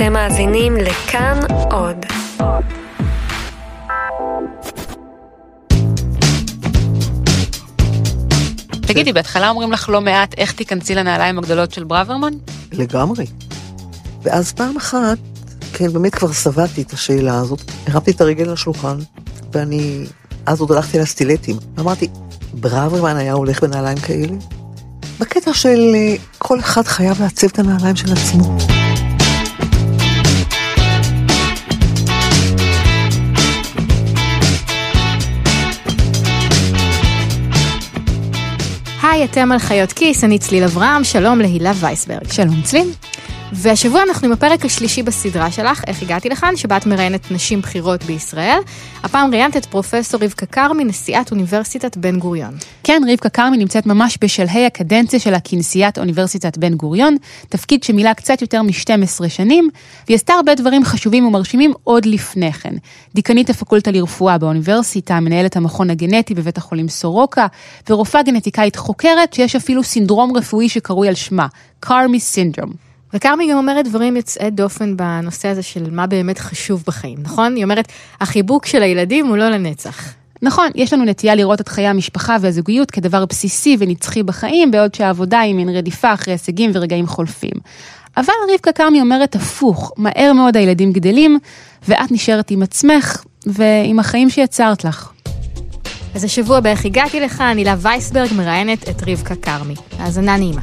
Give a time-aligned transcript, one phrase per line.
[0.00, 1.40] אתם מאזינים לכאן
[1.70, 1.96] עוד.
[8.80, 12.32] תגידי, בהתחלה אומרים לך לא מעט איך תיכנסי לנעליים הגדולות של ברוורמן?
[12.72, 13.26] לגמרי.
[14.22, 15.18] ואז פעם אחת,
[15.72, 18.96] כן, באמת כבר שבעתי את השאלה הזאת, הרמתי את הרגל לשולחן,
[19.52, 20.06] ואני,
[20.46, 22.08] אז עוד הלכתי לסטילטים, אמרתי,
[22.54, 24.36] ברוורמן היה הולך בנעליים כאלה?
[25.18, 28.79] בקטע של אה, כל אחד חייב לעצב את הנעליים של עצמו.
[39.20, 42.32] היי, אתם על חיות כיס, אני צליל אברהם, שלום להילה וייסברג.
[42.32, 42.92] שלום צליל.
[43.52, 48.04] והשבוע אנחנו עם הפרק השלישי בסדרה שלך, איך הגעתי לכאן, שבה את מראיינת נשים בכירות
[48.04, 48.58] בישראל.
[49.02, 52.54] הפעם ראיינת את פרופסור רבקה כרמי, נשיאת אוניברסיטת בן גוריון.
[52.84, 57.16] כן, רבקה כרמי נמצאת ממש בשלהי הקדנציה שלה כנשיאת אוניברסיטת בן גוריון,
[57.48, 59.68] תפקיד שמילא קצת יותר מ-12 שנים,
[60.06, 62.74] והיא עשתה הרבה דברים חשובים ומרשימים עוד לפני כן.
[63.14, 67.46] דיקנית הפקולטה לרפואה באוניברסיטה, מנהלת המכון הגנטי בבית החולים סורוקה,
[67.90, 71.46] ורופאה גנטיקאית חוקרת שיש אפילו סינדרום רפואי שקרוי על שמה,
[71.80, 72.89] קרמי סינדרום.
[73.14, 77.56] וכרמי גם אומרת דברים יוצאי דופן בנושא הזה של מה באמת חשוב בחיים, נכון?
[77.56, 80.14] היא אומרת, החיבוק של הילדים הוא לא לנצח.
[80.42, 85.40] נכון, יש לנו נטייה לראות את חיי המשפחה והזוגיות כדבר בסיסי ונצחי בחיים, בעוד שהעבודה
[85.40, 87.52] היא מין רדיפה אחרי הישגים ורגעים חולפים.
[88.16, 91.38] אבל רבקה כרמי אומרת הפוך, מהר מאוד הילדים גדלים,
[91.88, 95.12] ואת נשארת עם עצמך ועם החיים שיצרת לך.
[96.14, 99.74] אז השבוע באיך הגעתי לך, הילה וייסברג מראיינת את רבקה כרמי.
[99.98, 100.60] האזנה נעימה.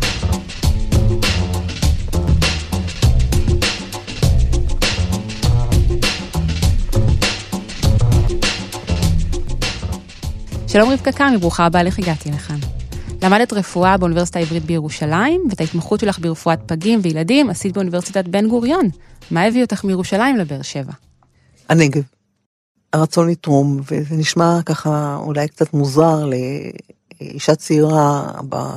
[10.77, 12.55] שלום רבקה קמי, ברוכה הבאה, איך הגעתי לכאן.
[13.23, 18.89] למדת רפואה באוניברסיטה העברית בירושלים, ואת ההתמחות שלך ברפואת פגים וילדים עשית באוניברסיטת בן גוריון.
[19.31, 20.91] מה הביא אותך מירושלים לבאר שבע?
[21.69, 22.01] הנגב.
[22.93, 26.25] הרצון לתרום, וזה נשמע ככה אולי קצת מוזר
[27.21, 28.31] לאישה צעירה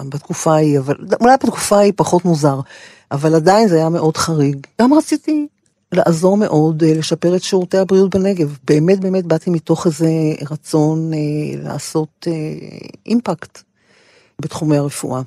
[0.08, 2.60] בתקופה ההיא, אבל אולי בתקופה ההיא פחות מוזר,
[3.10, 4.66] אבל עדיין זה היה מאוד חריג.
[4.82, 5.46] גם רציתי
[5.92, 8.58] לעזור מאוד אה, לשפר את שירותי הבריאות בנגב.
[8.64, 10.08] באמת באמת באתי מתוך איזה
[10.50, 11.18] רצון אה,
[11.62, 12.32] לעשות אה,
[13.06, 13.62] אימפקט
[14.40, 15.22] בתחומי הרפואה.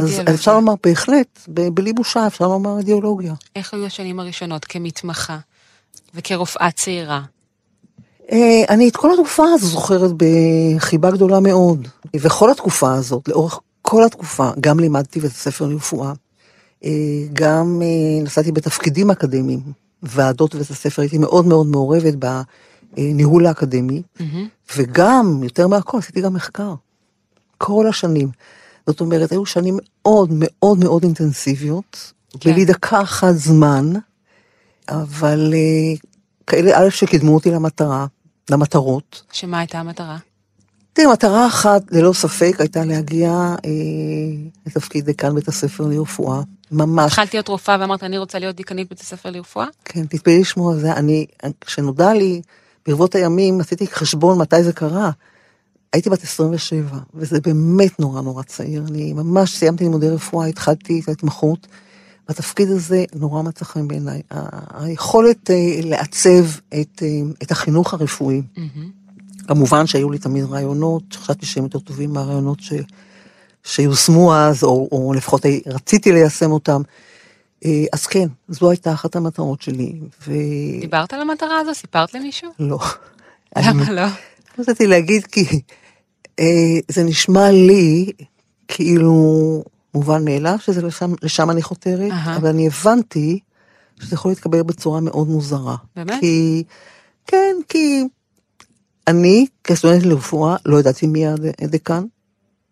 [0.00, 3.34] אז אפשר לומר בהחלט, בלי בושה אפשר לומר אידיאולוגיה.
[3.56, 5.38] איך היו השנים הראשונות כמתמחה
[6.14, 7.22] וכרופאה צעירה?
[8.68, 11.88] אני את כל התקופה הזו זוכרת בחיבה גדולה מאוד.
[12.16, 16.12] וכל התקופה הזאת, לאורך כל התקופה, גם לימדתי בית הספר לרפואה.
[17.32, 17.82] גם
[18.22, 19.60] נסעתי בתפקידים אקדמיים,
[20.02, 22.14] ועדות בית הספר, הייתי מאוד מאוד מעורבת
[22.94, 24.22] בניהול האקדמי, mm-hmm.
[24.76, 26.74] וגם, יותר מהכל, עשיתי גם מחקר.
[27.58, 28.28] כל השנים.
[28.86, 32.52] זאת אומרת, היו שנים מאוד מאוד מאוד אינטנסיביות, כן.
[32.52, 33.92] בלי דקה אחת זמן,
[34.88, 35.54] אבל
[36.46, 38.06] כאלה, א', שקידמו אותי למטרה,
[38.50, 39.22] למטרות.
[39.32, 40.18] שמה הייתה המטרה?
[40.92, 43.30] תראי, מטרה אחת, ללא ספק, הייתה להגיע
[43.64, 43.70] אה,
[44.66, 46.42] לתפקיד דיקן בית הספר לרפואה.
[46.72, 47.12] ממש.
[47.12, 49.66] התחלתי להיות רופאה ואמרת, אני רוצה להיות דיקנית בית הספר לרפואה?
[49.84, 50.92] כן, תתפלאי לשמוע זה.
[50.92, 51.26] אני,
[51.60, 52.42] כשנודע לי,
[52.86, 55.10] ברבות הימים, עשיתי חשבון מתי זה קרה.
[55.92, 58.84] הייתי בת 27, וזה באמת נורא נורא צעיר.
[58.88, 61.66] אני ממש סיימתי לימודי רפואה, התחלתי את ההתמחות.
[62.28, 64.22] התפקיד הזה נורא מצא חן בעיניי.
[64.74, 67.08] היכולת אה, לעצב את, אה,
[67.42, 68.42] את החינוך הרפואי.
[68.56, 69.46] Mm-hmm.
[69.46, 72.72] כמובן שהיו לי תמיד רעיונות, חשבתי שהם יותר טובים מהרעיונות ש...
[73.64, 76.82] שיושמו אז, או, או לפחות רציתי ליישם אותם.
[77.64, 80.00] אה, אז כן, זו הייתה אחת המטרות שלי.
[80.26, 80.32] ו...
[80.80, 81.74] דיברת על המטרה הזו?
[81.74, 82.50] סיפרת למישהו?
[82.58, 82.78] לא.
[83.58, 84.06] למה לא?
[84.58, 85.60] רציתי להגיד כי
[86.40, 88.12] אה, זה נשמע לי
[88.68, 89.62] כאילו
[89.94, 92.36] מובן מאליו שזה לשם, לשם אני חותרת, uh-huh.
[92.36, 93.38] אבל אני הבנתי
[94.00, 95.76] שזה יכול להתקבל בצורה מאוד מוזרה.
[95.96, 96.20] באמת?
[96.20, 96.64] כי,
[97.26, 98.04] כן, כי
[99.06, 101.24] אני, כסטודנט לרפואה, לא ידעתי מי
[101.62, 102.04] הדיקן,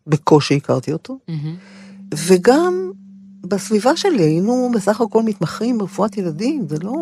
[0.09, 2.15] בקושי הכרתי אותו, mm-hmm.
[2.17, 2.91] וגם
[3.45, 6.93] בסביבה שלי היינו בסך הכל מתמחים ברפואת ילדים, זה לא,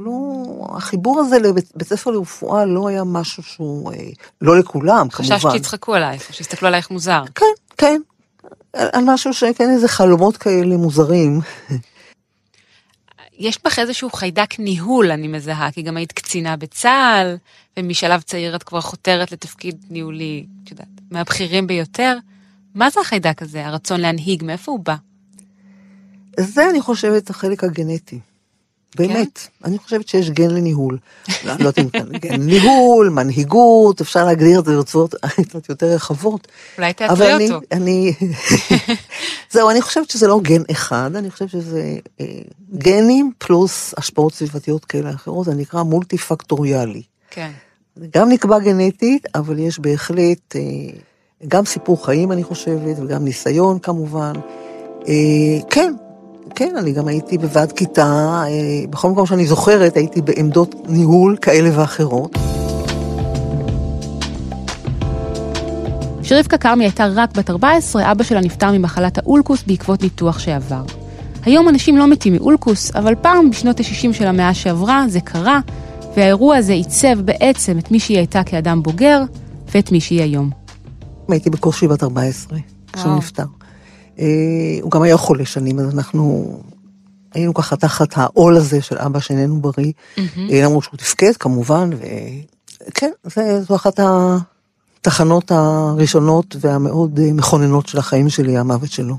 [0.00, 0.42] לא,
[0.76, 3.98] החיבור הזה לבית ספר לרפואה לא היה משהו שהוא, אה,
[4.40, 5.36] לא לכולם, כמובן.
[5.36, 7.22] חששת שיצחקו עלייך, שיסתכלו עלייך מוזר.
[7.34, 8.00] כן, כן,
[8.72, 11.40] על משהו שכן איזה חלומות כאלה מוזרים.
[13.38, 17.36] יש בך איזשהו חיידק ניהול, אני מזהה, כי גם היית קצינה בצה"ל,
[17.76, 22.16] ומשלב צעיר את כבר חותרת לתפקיד ניהולי, את יודעת, מהבכירים ביותר.
[22.74, 24.96] מה זה החיידק הזה, הרצון להנהיג, מאיפה הוא בא?
[26.40, 28.18] זה, אני חושבת, החלק הגנטי.
[28.96, 29.48] באמת.
[29.64, 30.98] אני חושבת שיש גן לניהול.
[31.28, 35.14] לא לא יודעת אם כאן גן ניהול, מנהיגות, אפשר להגדיר את זה ברצועות
[35.48, 36.48] קצת יותר רחבות.
[36.78, 37.66] אולי אבל תאתרי אני, אותו.
[37.72, 38.12] אני,
[39.52, 42.26] זהו, אני חושבת שזה לא גן אחד, אני חושבת שזה אה,
[42.74, 47.02] גנים פלוס השפעות סביבתיות כאלה ואחרות, זה נקרא מולטי פקטוריאלי.
[47.30, 47.50] כן.
[48.10, 50.60] גם נקבע גנטית, אבל יש בהחלט אה,
[51.48, 54.32] גם סיפור חיים, אני חושבת, וגם ניסיון כמובן.
[55.08, 55.14] אה,
[55.70, 55.94] כן,
[56.54, 61.80] כן, אני גם הייתי בוועד כיתה, אה, בכל מקום שאני זוכרת, הייתי בעמדות ניהול כאלה
[61.80, 62.38] ואחרות.
[66.22, 70.82] כשרבקה כרמי הייתה רק בת 14, אבא שלה נפטר ממחלת האולקוס בעקבות ניתוח שעבר.
[71.44, 75.60] היום אנשים לא מתים מאולקוס, אבל פעם, בשנות ה-60 של המאה שעברה, זה קרה,
[76.16, 79.22] והאירוע הזה עיצב בעצם את מי שהיא הייתה כאדם בוגר,
[79.74, 80.61] ואת מי שהיא היום.
[81.32, 82.58] הייתי בקושי בת 14,
[82.92, 83.16] כשהוא.
[83.16, 83.44] נפטר.
[84.18, 84.26] אה,
[84.82, 86.56] הוא גם היה חולה שנים, אז אנחנו
[87.34, 91.90] היינו ככה תחת העול הזה של אבא שאיננו בריא, אה, למרות שהוא תפקד כמובן,
[92.88, 93.10] וכן,
[93.68, 94.00] זו אחת
[95.00, 99.16] התחנות הראשונות והמאוד אה, מכוננות של החיים שלי, המוות שלו.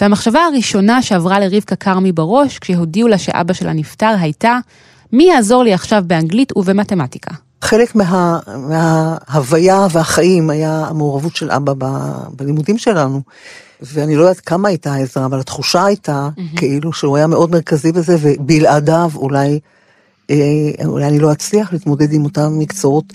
[0.00, 4.58] והמחשבה הראשונה שעברה לרבקה כרמי בראש, כשהודיעו לה שאבא שלה נפטר, הייתה,
[5.12, 7.34] מי יעזור לי עכשיו באנגלית ובמתמטיקה?
[7.62, 11.84] חלק מה, מההוויה והחיים היה המעורבות של אבא ב,
[12.36, 13.20] בלימודים שלנו.
[13.82, 16.58] ואני לא יודעת כמה הייתה העזרה, אבל התחושה הייתה mm-hmm.
[16.58, 19.60] כאילו שהוא היה מאוד מרכזי בזה, ובלעדיו אולי,
[20.30, 20.36] אה,
[20.84, 23.12] אולי אני לא אצליח להתמודד עם אותם מקצועות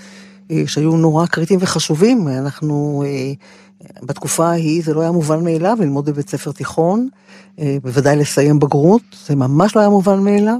[0.52, 2.28] אה, שהיו נורא קריטיים וחשובים.
[2.28, 3.34] אנחנו, אה,
[4.04, 7.10] בתקופה ההיא זה לא היה מובן מאליו ללמוד בבית ספר תיכון,
[7.60, 10.58] אה, בוודאי לסיים בגרות, זה ממש לא היה מובן מאליו.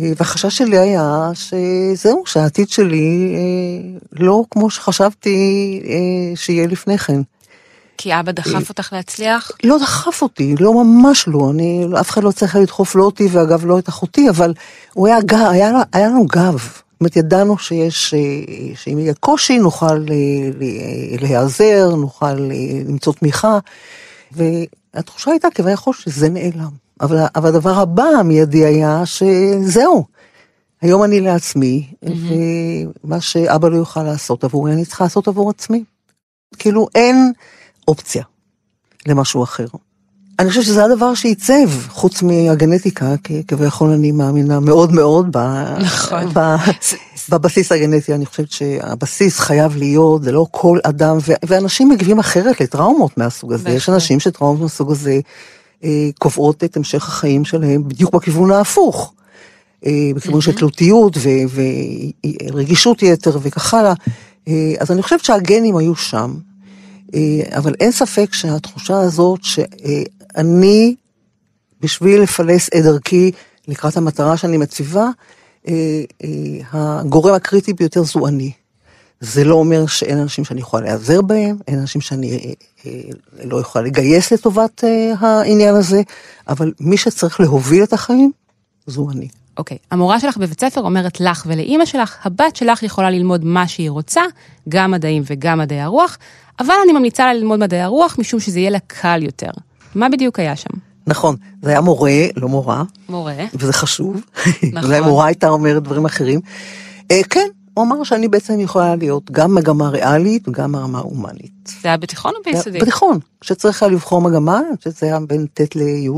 [0.00, 7.20] אה, והחשש שלי היה שזהו, שהעתיד שלי אה, לא כמו שחשבתי אה, שיהיה לפני כן.
[7.98, 9.50] כי אבא דחף אותך להצליח?
[9.64, 13.66] לא דחף אותי, לא ממש לא, אני, אף אחד לא צריך לדחוף לא אותי ואגב
[13.66, 14.54] לא את אחותי, אבל
[14.94, 16.58] הוא היה גב, היה, היה לנו גב.
[16.98, 18.18] זאת אומרת, ידענו שיש, אה,
[18.74, 19.96] שאם יהיה קושי נוכל אה,
[21.20, 23.58] להיעזר, נוכל אה, למצוא תמיכה,
[24.32, 26.87] והתחושה הייתה כביכול שזה נעלם.
[27.00, 30.04] אבל, אבל הדבר הבא המיידי היה שזהו,
[30.80, 35.84] היום אני לעצמי, ומה שאבא לא יוכל לעשות עבורי, אני צריכה לעשות עבור עצמי.
[36.58, 37.32] כאילו אין
[37.88, 38.24] אופציה
[39.06, 39.66] למשהו אחר.
[40.38, 45.38] אני חושבת שזה הדבר שעיצב, חוץ מהגנטיקה, כי כביכול אני מאמינה מאוד מאוד ב...
[45.80, 46.34] נכון.
[46.34, 46.40] ב...
[47.30, 51.32] בבסיס הגנטי, אני חושבת שהבסיס חייב להיות, זה לא כל אדם, ו...
[51.46, 53.70] ואנשים מגיבים אחרת לטראומות מהסוג הזה.
[53.70, 53.88] יש.
[53.88, 55.20] אנשים שטראומות מהסוג הזה
[56.18, 59.12] קובעות את המשך החיים שלהם בדיוק בכיוון ההפוך.
[59.86, 61.60] אה, בכיוון של תלותיות ו-
[62.52, 63.92] ורגישות יתר וכך הלאה.
[64.48, 66.34] אה, אז אני חושבת שהגנים היו שם,
[67.14, 70.94] אה, אבל אין ספק שהתחושה הזאת שאני,
[71.80, 73.30] בשביל לפלס את דרכי
[73.68, 75.08] לקראת המטרה שאני מציבה,
[75.68, 76.28] אה, אה,
[76.72, 78.52] הגורם הקריטי ביותר זו אני.
[79.20, 82.52] זה לא אומר שאין אנשים שאני יכולה להיעזר בהם, אין אנשים שאני אה,
[82.86, 83.00] אה,
[83.44, 86.02] לא יכולה לגייס לטובת אה, העניין הזה,
[86.48, 88.32] אבל מי שצריך להוביל את החיים,
[88.86, 89.28] זו אני.
[89.58, 93.90] אוקיי, המורה שלך בבית ספר אומרת לך ולאימא שלך, הבת שלך יכולה ללמוד מה שהיא
[93.90, 94.22] רוצה,
[94.68, 96.18] גם מדעים וגם מדעי הרוח,
[96.60, 99.50] אבל אני ממליצה לה ללמוד מדעי הרוח משום שזה יהיה לה קל יותר.
[99.94, 100.70] מה בדיוק היה שם?
[101.06, 103.34] נכון, זה היה מורה, לא מורה, מורה.
[103.54, 104.20] וזה חשוב.
[104.72, 104.84] נכון.
[104.84, 106.40] אולי מורה הייתה אומרת דברים אחרים.
[107.10, 107.46] אה, כן,
[107.78, 111.52] הוא אמר שאני בעצם יכולה להיות גם מגמה ריאלית וגם מגמה הומנית.
[111.82, 112.78] זה היה בתיכון או ביסודי?
[112.78, 116.08] בתיכון, כשצריך היה לבחור מגמה, שזה היה בין ט' לי'.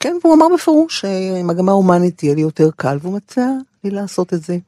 [0.00, 3.48] כן, והוא אמר בפירוש שמגמה הומנית תהיה לי יותר קל, והוא מציע
[3.84, 4.58] לי לעשות את זה.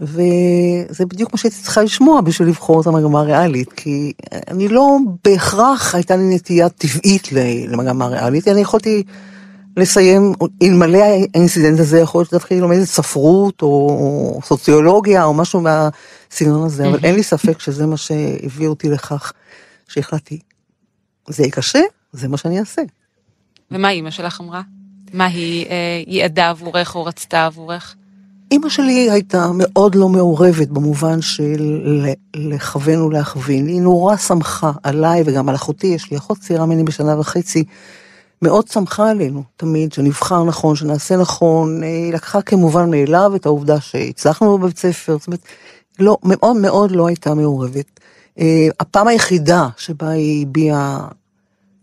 [0.00, 4.12] וזה בדיוק מה שהייתי צריכה לשמוע בשביל לבחור את המגמה הריאלית, כי
[4.48, 7.32] אני לא בהכרח הייתה לי נטייה טבעית
[7.68, 9.02] למגמה ריאלית, אני יכולתי
[9.78, 10.32] לסיים,
[10.62, 16.88] אלמלא האינסידנט הזה, יכול להיות שדווקא היא לומדת ספרות או סוציולוגיה או משהו מהסגנון הזה,
[16.88, 19.32] אבל אין לי ספק שזה מה שהביא אותי לכך
[19.88, 20.38] שהחלטתי,
[21.28, 21.80] זה יהיה קשה,
[22.12, 22.82] זה מה שאני אעשה.
[23.70, 24.62] ומה אימא שלך אמרה?
[25.12, 27.94] מה היא אה, ייעדה עבורך או רצתה עבורך?
[28.50, 31.80] אימא שלי הייתה מאוד לא מעורבת במובן של
[32.34, 33.66] לכוון ולהכווין.
[33.66, 37.64] היא נורא שמחה עליי וגם על אחותי, יש לי אחות צעירה ממני בשנה וחצי.
[38.42, 41.82] מאוד שמחה עלינו, תמיד, שנבחר נכון, שנעשה נכון.
[41.82, 45.40] אה, היא לקחה כמובן מאליו את העובדה שהצלחנו בבית ספר, זאת אומרת,
[45.98, 48.00] לא, מאוד מאוד לא הייתה מעורבת.
[48.38, 51.08] אה, הפעם היחידה שבה היא הביעה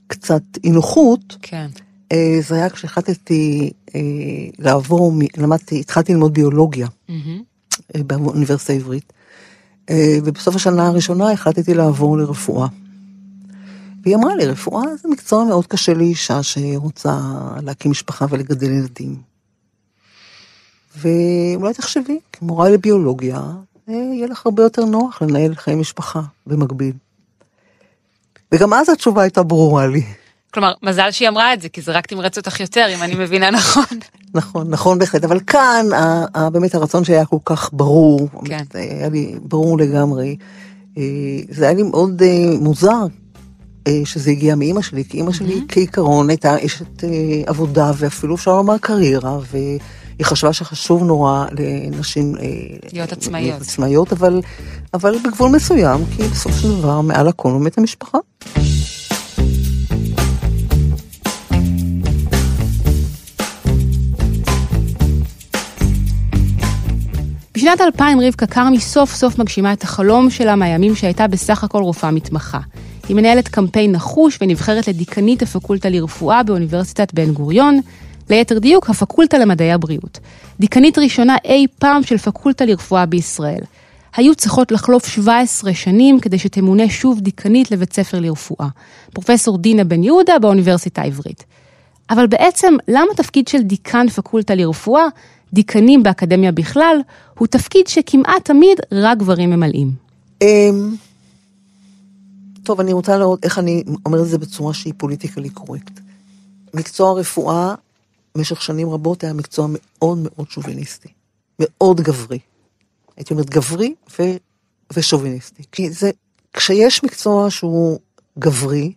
[0.08, 1.68] קצת אי נוחות, כן.
[2.12, 3.72] אה, זה היה כשהחלטתי
[4.60, 6.88] לעבור, למדתי, התחלתי ללמוד ביולוגיה.
[7.96, 9.14] אה, באוניברסיטה העברית,
[10.24, 12.68] ובסוף השנה הראשונה החלטתי לעבור לרפואה.
[14.06, 17.18] והיא אמרה לי, רפואה זה מקצוע מאוד קשה לאישה שרוצה
[17.64, 19.16] להקים משפחה ולגדל ילדים.
[20.98, 23.42] ואולי תחשבי, כמורה לביולוגיה,
[23.90, 26.94] אה, יהיה לך הרבה יותר נוח לנהל חיי משפחה במקביל.
[28.52, 30.04] וגם אז התשובה הייתה ברורה לי.
[30.54, 33.52] כלומר, מזל שהיא אמרה את זה, כי זה רק תמרץ אותך יותר, אם אני מבינה
[33.52, 33.84] נכון.
[34.34, 35.86] נכון, נכון בהחלט, אבל כאן
[36.52, 38.64] באמת הרצון שהיה כל כך ברור, כן.
[38.74, 40.38] היה לי ברור לגמרי.
[40.98, 41.04] אה,
[41.50, 43.06] זה היה לי מאוד אה, מוזר
[44.06, 47.10] שזה הגיע מאימא שלי, כי אימא שלי כעיקרון הייתה אשת אה,
[47.46, 49.80] עבודה ואפילו אפשר לומר קריירה, והיא
[50.24, 52.36] חשבה שחשוב נורא לנשים...
[52.36, 52.44] אה,
[52.94, 53.50] להיות עצמאיות.
[53.50, 54.42] להיות עצמאיות, אבל,
[54.94, 58.18] אבל בגבול מסוים, כי בסופו של דבר מעל הכל עומדת המשפחה.
[67.54, 72.12] בשנת 2000 רבקה כרמי סוף סוף מגשימה את החלום שלה מהימים שהייתה בסך הכל רופאה
[72.12, 72.60] מתמחה.
[73.08, 77.80] היא מנהלת קמפיין נחוש ונבחרת לדיקנית הפקולטה לרפואה באוניברסיטת בן גוריון,
[78.30, 80.20] ליתר דיוק, הפקולטה למדעי הבריאות.
[80.60, 83.62] דיקנית ראשונה אי פעם של פקולטה לרפואה בישראל.
[84.16, 88.68] היו צריכות לחלוף 17 שנים כדי שתמונה שוב דיקנית לבית ספר לרפואה.
[89.14, 91.44] פרופסור דינה בן יהודה באוניברסיטה העברית.
[92.10, 95.06] אבל בעצם, למה תפקיד של דיקן פקולטה לרפואה,
[95.54, 96.98] דיקנים באקדמיה בכלל,
[97.38, 99.92] הוא תפקיד שכמעט תמיד רק גברים ממלאים?
[102.66, 106.00] טוב, אני רוצה לראות איך אני אומרת את זה בצורה שהיא פוליטיקלי קורקט.
[106.74, 107.76] מקצוע הרפואה
[108.36, 111.10] במשך שנים רבות היה מקצוע מאוד מאוד שוביניסטי,
[111.60, 112.40] מאוד גברי.
[113.18, 114.24] הייתי אומרת גברי ו...
[114.94, 115.64] ושוביניסטי.
[115.72, 116.12] כי זה,
[116.54, 118.00] כשיש מקצוע שהוא
[118.40, 118.94] גברי,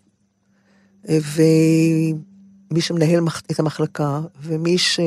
[1.04, 5.00] ומי שמנהל את המחלקה, ומי, ש...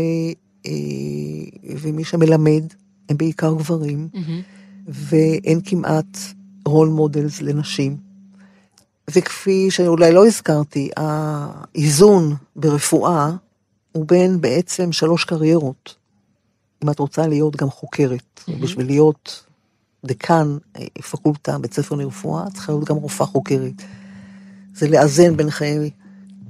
[0.65, 0.71] אה,
[1.63, 2.63] ומי שמלמד,
[3.09, 4.07] הם בעיקר גברים,
[4.87, 6.17] ואין כמעט
[6.65, 8.10] role models לנשים.
[9.15, 13.31] וכפי שאולי לא הזכרתי, האיזון ברפואה
[13.91, 15.95] הוא בין בעצם שלוש קריירות.
[16.83, 18.51] אם את רוצה להיות גם חוקרת, mm-hmm.
[18.61, 19.43] בשביל להיות
[20.05, 23.73] דקן אה, פקולטה, בית ספר לרפואה, צריכה להיות גם רופאה חוקרת.
[24.73, 25.91] זה לאזן בין חיי,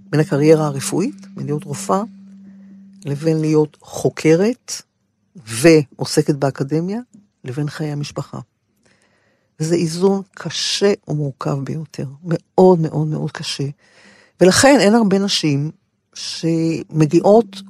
[0.10, 2.02] בין הקריירה הרפואית, בין להיות רופאה,
[3.06, 4.72] לבין להיות חוקרת
[5.36, 7.00] ועוסקת באקדמיה,
[7.44, 8.40] לבין חיי המשפחה.
[9.62, 13.64] וזה איזון קשה ומורכב ביותר, מאוד מאוד מאוד קשה.
[14.42, 15.72] ולכן אין הרבה נשים
[16.14, 17.62] שמגיעות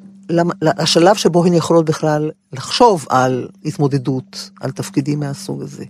[0.62, 5.86] לשלב שבו הן יכולות בכלל לחשוב על התמודדות, על תפקידים מהסוג הזה.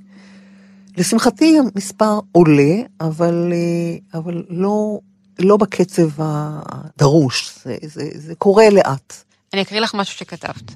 [0.97, 3.53] לשמחתי המספר עולה, אבל,
[4.13, 4.99] אבל לא,
[5.39, 9.13] לא בקצב הדרוש, זה, זה, זה קורה לאט.
[9.53, 10.71] אני אקריא לך משהו שכתבת.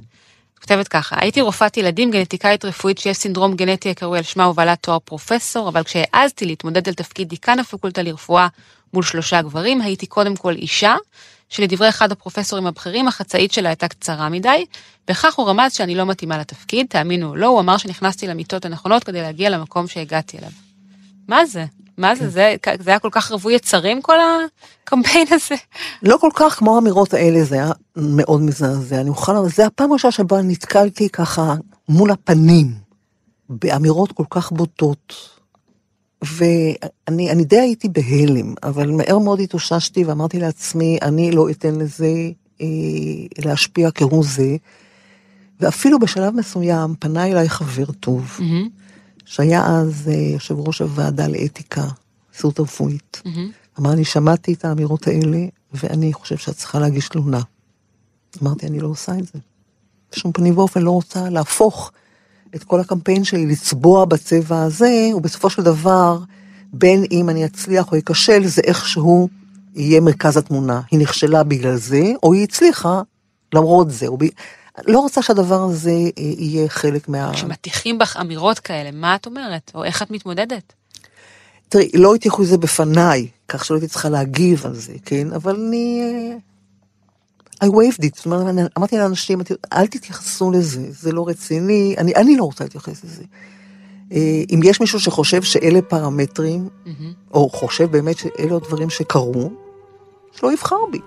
[0.61, 4.99] כותבת ככה, הייתי רופאת ילדים גנטיקאית רפואית שיש סינדרום גנטי הקרוי על שמה ובעלת תואר
[4.99, 8.47] פרופסור, אבל כשהעזתי להתמודד על תפקיד דיקן הפקולטה לרפואה
[8.93, 10.95] מול שלושה גברים, הייתי קודם כל אישה,
[11.49, 14.65] שלדברי אחד הפרופסורים הבכירים, החצאית שלה הייתה קצרה מדי,
[15.07, 19.03] בכך הוא רמז שאני לא מתאימה לתפקיד, תאמינו או לא, הוא אמר שנכנסתי למיטות הנכונות
[19.03, 20.51] כדי להגיע למקום שהגעתי אליו.
[21.27, 21.65] מה זה?
[21.97, 22.29] מה זה?
[22.29, 24.17] זה, זה היה כל כך רווי יצרים כל
[24.83, 25.55] הקמפיין הזה?
[26.03, 29.01] לא כל כך כמו האמירות האלה, זה היה מאוד מזעזע.
[29.01, 31.55] אני מוכנה, זה הפעם הראשונה שבה נתקלתי ככה
[31.89, 32.73] מול הפנים,
[33.49, 35.13] באמירות כל כך בוטות.
[36.23, 42.11] ואני די הייתי בהלם, אבל מהר מאוד התאוששתי ואמרתי לעצמי, אני לא אתן לזה
[42.61, 42.67] אה,
[43.45, 44.55] להשפיע כהוא זה.
[45.59, 48.84] ואפילו בשלב מסוים פנה אליי חבר טוב, mm-hmm.
[49.25, 51.87] שהיה אז אה, יושב ראש הוועדה לאתיקה,
[52.35, 53.21] נשיאות הרפואית.
[53.25, 53.79] Mm-hmm.
[53.79, 57.41] אמר לי, שמעתי את האמירות האלה, ואני חושב שאת צריכה להגיש תלונה.
[58.43, 59.39] אמרתי, אני לא עושה את זה.
[60.11, 61.91] בשום פנים ואופן לא רוצה להפוך
[62.55, 66.19] את כל הקמפיין שלי, לצבוע בצבע הזה, ובסופו של דבר,
[66.73, 69.29] בין אם אני אצליח או אכשל, זה איכשהו
[69.75, 70.81] יהיה מרכז התמונה.
[70.91, 73.01] היא נכשלה בגלל זה, או היא הצליחה
[73.53, 74.07] למרות זה.
[74.19, 74.25] ב...
[74.87, 77.31] לא רוצה שהדבר הזה אה, יהיה חלק מה...
[77.33, 79.71] כשמטיחים בך אמירות כאלה, מה את אומרת?
[79.75, 80.73] או איך את מתמודדת?
[81.69, 85.33] תראי, לא הטיחו את זה בפניי, כך שלא הייתי צריכה להגיב על זה, כן?
[85.33, 86.01] אבל אני...
[86.01, 86.37] אה,
[87.63, 89.41] I waved it, זאת אומרת, אמרתי לאנשים,
[89.73, 93.23] אל תתייחסו לזה, זה לא רציני, אני, אני לא רוצה להתייחס לזה.
[94.11, 96.89] אה, אם יש מישהו שחושב שאלה פרמטרים, mm-hmm.
[97.33, 99.51] או חושב באמת שאלה הדברים שקרו,
[100.31, 100.99] שלא יבחר בי.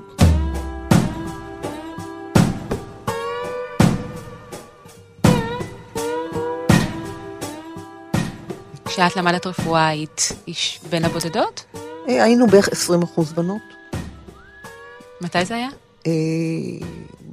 [8.98, 11.64] כשאת למדת רפואה היית איש בין הבודדות?
[12.08, 13.62] אה, היינו בערך 20 אחוז בנות.
[15.20, 15.68] מתי זה היה?
[16.06, 16.12] אה,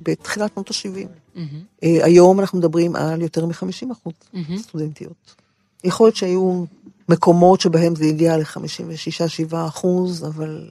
[0.03, 1.07] בתחילת שנות ה-70.
[1.35, 1.85] Mm-hmm.
[2.03, 4.13] היום אנחנו מדברים על יותר מ-50 אחוז.
[4.57, 5.35] סטודנטיות.
[5.83, 6.63] יכול להיות שהיו
[7.09, 10.69] מקומות שבהם זה הגיע ל-56-7 אחוז, אבל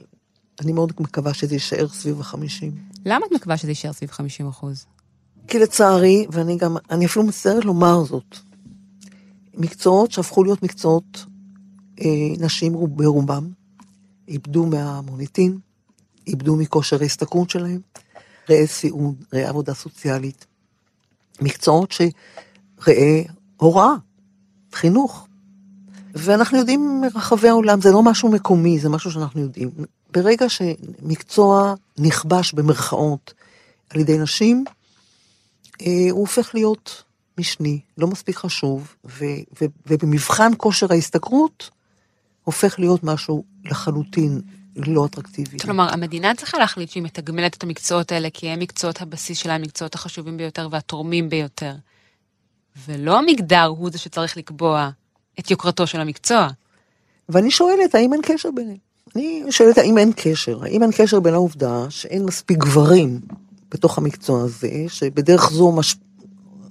[0.61, 2.65] אני מאוד מקווה שזה יישאר סביב ה-50.
[3.05, 4.85] למה את מקווה שזה יישאר סביב 50 אחוז?
[5.47, 8.37] כי לצערי, ואני גם, אני אפילו מצטערת לומר זאת,
[9.57, 11.25] מקצועות שהפכו להיות מקצועות
[12.01, 12.05] אה,
[12.39, 13.49] נשים רוב- ברובם,
[14.27, 15.57] איבדו מהמוניטין,
[16.27, 17.79] איבדו מכושר ההשתכרות שלהם,
[18.49, 20.45] ראה סיעוד, ראה עבודה סוציאלית,
[21.41, 23.21] מקצועות שראה
[23.57, 23.93] הוראה,
[24.73, 25.27] חינוך.
[26.13, 29.69] ואנחנו יודעים מרחבי העולם, זה לא משהו מקומי, זה משהו שאנחנו יודעים.
[30.13, 33.33] ברגע שמקצוע נכבש במרכאות
[33.89, 34.65] על ידי נשים,
[35.81, 37.03] אה, הוא הופך להיות
[37.37, 39.25] משני, לא מספיק חשוב, ו,
[39.61, 41.69] ו, ובמבחן כושר ההשתכרות,
[42.43, 44.41] הופך להיות משהו לחלוטין
[44.75, 45.59] לא אטרקטיבי.
[45.59, 49.95] כלומר, המדינה צריכה להחליט שהיא מתגמלת את המקצועות האלה, כי הם מקצועות הבסיס שלה, המקצועות
[49.95, 51.75] החשובים ביותר והתורמים ביותר.
[52.87, 54.89] ולא המגדר הוא זה שצריך לקבוע
[55.39, 56.47] את יוקרתו של המקצוע.
[57.29, 58.77] ואני שואלת, האם אין קשר ביניהם?
[59.15, 60.63] אני שואלת, האם אין קשר?
[60.63, 63.19] האם אין קשר בין העובדה שאין מספיק גברים
[63.71, 65.95] בתוך המקצוע הזה, שבדרך זו מש...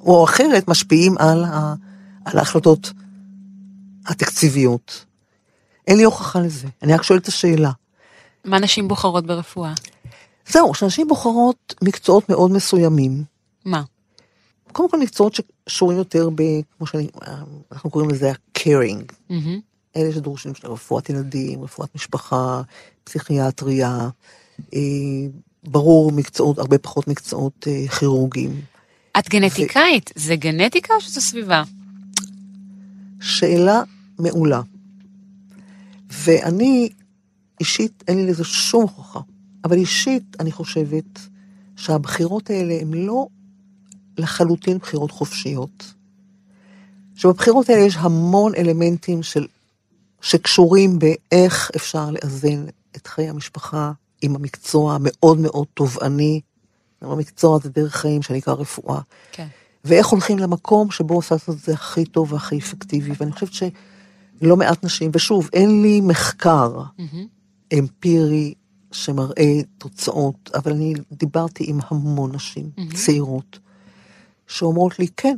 [0.04, 1.74] או אחרת משפיעים על, ה...
[2.24, 2.92] על ההחלטות
[4.06, 5.04] התקציביות?
[5.86, 7.70] אין לי הוכחה לזה, אני רק שואלת את השאלה.
[8.44, 9.72] מה נשים בוחרות ברפואה?
[10.48, 13.24] זהו, שנשים בוחרות מקצועות מאוד מסוימים.
[13.64, 13.82] מה?
[14.72, 16.42] קודם כל מקצועות שקשורים יותר ב...
[16.78, 19.12] כמו שאנחנו קוראים לזה ה-caring.
[19.30, 19.60] מהמם.
[19.96, 22.62] אלה שדורשים של רפואת ילדים, רפואת משפחה,
[23.04, 24.08] פסיכיאטריה,
[24.74, 24.80] אה,
[25.64, 28.60] ברור מקצועות, הרבה פחות מקצועות אה, כירורגיים.
[29.18, 31.62] את גנטיקאית, זה גנטיקה או שזה סביבה?
[33.20, 33.82] שאלה
[34.18, 34.60] מעולה.
[36.10, 36.88] ואני,
[37.60, 39.20] אישית, אין לי לזה שום הוכחה,
[39.64, 41.20] אבל אישית אני חושבת
[41.76, 43.26] שהבחירות האלה הן לא
[44.18, 45.94] לחלוטין בחירות חופשיות.
[47.16, 49.46] שבבחירות האלה יש המון אלמנטים של,
[50.20, 52.66] שקשורים באיך אפשר לאזן
[52.96, 53.92] את חיי המשפחה
[54.22, 56.40] עם המקצוע המאוד מאוד תובעני.
[57.12, 59.00] המקצוע זה דרך חיים שנקרא רפואה.
[59.32, 59.46] כן.
[59.84, 63.12] ואיך הולכים למקום שבו עושה את זה הכי טוב והכי אפקטיבי.
[63.18, 67.26] ואני חושבת שלא מעט נשים, ושוב, אין לי מחקר מהמם.
[67.78, 68.54] אמפירי
[68.92, 72.90] שמראה תוצאות, אבל אני דיברתי עם המון נשים מהמם.
[72.92, 73.58] צעירות,
[74.46, 75.36] שאומרות לי, כן,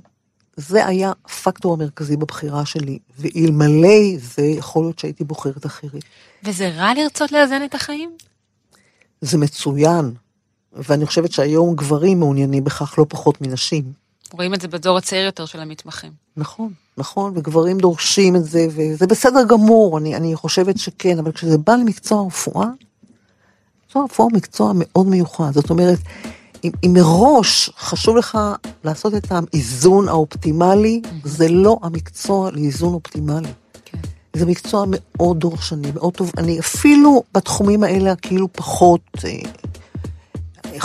[0.57, 6.03] זה היה הפקטור המרכזי בבחירה שלי, ואלמלא זה, יכול להיות שהייתי בוחרת אחרת.
[6.45, 8.11] וזה רע לרצות לאזן את החיים?
[9.21, 10.15] זה מצוין,
[10.77, 13.83] ואני חושבת שהיום גברים מעוניינים בכך לא פחות מנשים.
[14.33, 16.13] רואים את זה בדור הצעיר יותר של המתמחים.
[16.37, 21.59] נכון, נכון, וגברים דורשים את זה, וזה בסדר גמור, אני, אני חושבת שכן, אבל כשזה
[21.59, 22.67] בא למקצוע הרפואה,
[23.85, 25.53] מקצוע הרפואה הוא מקצוע מאוד מיוחד.
[25.53, 25.99] זאת אומרת,
[26.65, 28.39] אם, אם מראש חשוב לך
[28.85, 33.49] לעשות את האיזון האופטימלי, זה לא המקצוע לאיזון אופטימלי.
[33.85, 33.99] כן.
[34.37, 36.33] זה מקצוע מאוד דורשני, מאוד טוב.
[36.39, 39.31] אני אפילו בתחומים האלה כאילו פחות, אה,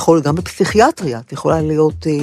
[0.02, 2.14] יכול גם בפסיכיאטריה, את יכולה להיות אה,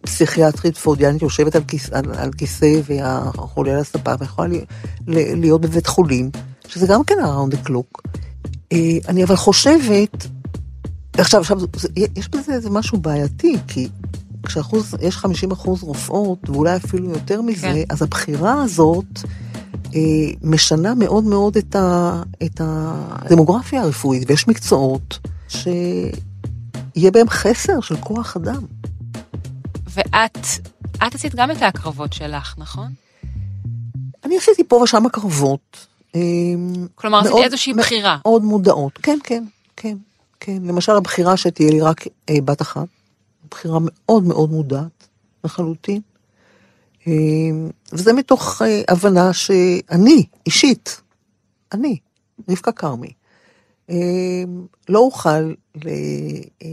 [0.00, 4.68] פסיכיאטרית פרודיאנית יושבת על, כיס, על, על כיסא והחולה על הספה, ויכולה להיות,
[5.36, 6.30] להיות בבית חולים,
[6.68, 8.10] שזה גם כן around the clock.
[8.72, 8.78] אה,
[9.08, 10.26] אני אבל חושבת,
[11.18, 13.88] עכשיו, עכשיו, זה, יש בזה איזה משהו בעייתי, כי
[14.42, 17.84] כשאחוז, יש 50 אחוז רופאות, ואולי אפילו יותר מזה, כן.
[17.90, 19.20] אז הבחירה הזאת
[19.94, 20.00] אה,
[20.42, 25.18] משנה מאוד מאוד את, ה, את הדמוגרפיה הרפואית, ויש מקצועות
[26.96, 28.62] שיהיה בהם חסר של כוח אדם.
[29.90, 30.38] ואת,
[31.06, 32.92] את עשית גם את ההקרבות שלך, נכון?
[34.24, 35.86] אני עשיתי פה ושם הקרבות.
[36.14, 36.20] אה,
[36.94, 38.18] כלומר, עשית איזושהי בחירה.
[38.22, 39.44] מאוד מודעות, כן, כן,
[39.76, 39.96] כן,
[40.40, 40.62] כן.
[40.64, 42.86] למשל, הבחירה שתהיה לי רק אה, בת אחת,
[43.50, 45.08] בחירה מאוד מאוד מודעת
[45.44, 46.00] לחלוטין.
[47.06, 47.12] אה,
[47.92, 51.00] וזה מתוך אה, הבנה שאני, אישית,
[51.72, 51.98] אני,
[52.48, 53.10] רבקה כרמי,
[54.88, 55.54] לא אוכל,
[55.86, 56.70] אה,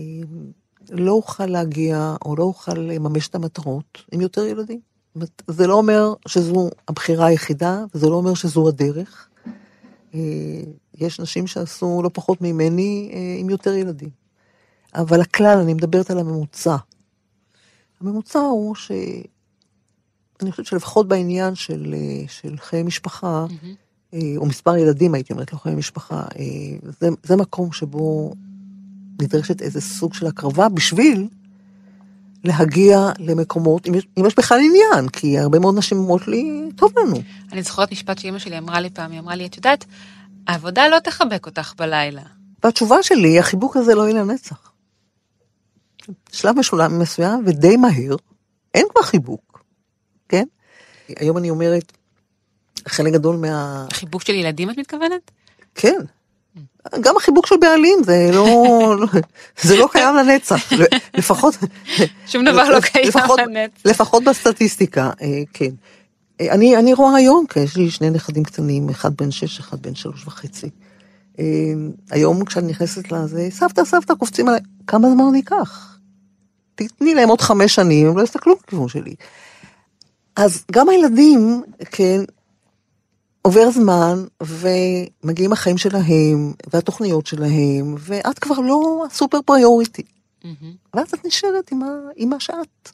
[0.90, 4.80] לא אוכל להגיע או לא אוכל לממש את המטרות עם יותר ילדים.
[5.48, 9.30] זה לא אומר שזו הבחירה היחידה, וזה לא אומר שזו הדרך.
[10.14, 10.20] אה,
[10.94, 14.10] יש נשים שעשו לא פחות ממני אה, עם יותר ילדים.
[14.96, 16.76] אבל הכלל, אני מדברת על הממוצע.
[18.02, 18.92] הממוצע הוא ש...
[20.42, 21.96] אני חושבת שלפחות בעניין של,
[22.28, 23.76] של חיי משפחה, מהמם.
[24.14, 28.34] אה, או מספר ילדים, הייתי אומרת, לא חיי משפחה, אה, זה, זה מקום שבו
[29.22, 31.28] נדרשת איזה סוג של הקרבה בשביל
[32.44, 36.94] להגיע למקומות, אם יש, אם יש בכלל עניין, כי הרבה מאוד נשים אומרות לי, טוב
[37.00, 37.16] לנו.
[37.52, 39.86] אני זוכרת משפט שאימא שלי אמרה לי פעם, היא אמרה לי, את יודעת,
[40.48, 42.22] העבודה לא תחבק אותך בלילה.
[42.64, 44.72] והתשובה שלי, החיבוק הזה לא יהיה לנצח.
[46.32, 48.16] שלב משולם מסוים, ודי מהר,
[48.74, 49.64] אין כבר חיבוק,
[50.30, 50.46] כן?
[51.20, 51.92] היום אני אומרת,
[52.88, 53.86] חלק גדול מה...
[53.94, 55.32] חיבוק של ילדים את מתכוונת?
[55.76, 56.00] כן.
[57.02, 58.96] גם החיבוק של בעלים זה לא,
[59.64, 60.74] זה לא קיים לנצח,
[61.18, 61.58] לפחות,
[62.28, 63.86] שום דבר לא קיים לפחות, לנצח.
[63.86, 65.70] לפחות בסטטיסטיקה, אה, כן.
[66.42, 69.82] אה, אני, אני רואה היום, כי יש לי שני נכדים קטנים, אחד בן שש, אחד
[69.82, 70.70] בן שלוש וחצי.
[71.40, 71.46] אה,
[72.12, 75.98] היום כשאני נכנסת לזה, סבתא, סבתא, קופצים עליי, כמה זמן אני אקח?
[76.76, 79.16] תתני להם עוד חמש שנים, הם לא יסתכלו בכיוון שלי.
[80.36, 82.22] אז גם הילדים, כן,
[83.48, 90.04] עובר זמן, ומגיעים החיים שלהם, והתוכניות שלהם, ואת כבר לא הסופר פריוריטי.
[90.94, 92.92] ואז את נשארת עם, ה, עם מה שאת.